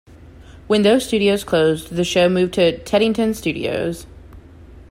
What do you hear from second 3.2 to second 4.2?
Studios.